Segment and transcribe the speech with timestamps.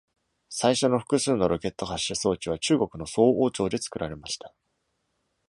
[0.49, 4.51] 最初の複数のロケット発射装置は中国の宋王朝で作られました。